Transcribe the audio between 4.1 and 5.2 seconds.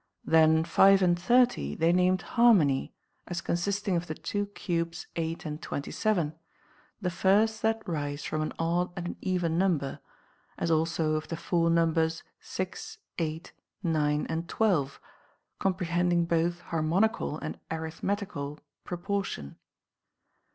two cubes